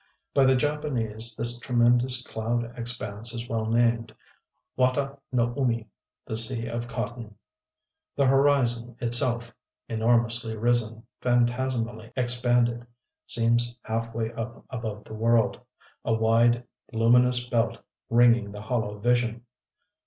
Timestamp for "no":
5.31-5.53